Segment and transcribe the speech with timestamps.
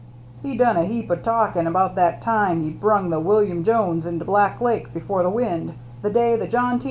[0.41, 4.25] He done a heap o' talkin' about that time he brung the William Jones into
[4.25, 6.79] Black Lake before the wind, the day the John T.